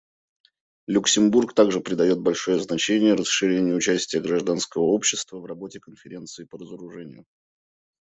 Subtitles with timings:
[0.87, 7.23] Люксембург также придает большое значение расширению участия гражданского общества в работе Конференции по разоружению.